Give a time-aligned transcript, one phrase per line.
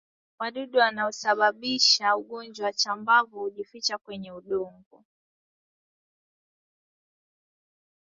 [0.39, 5.05] Wadudu wanaosababisha ugonjwa wa chambavu hujificha kwenye udongo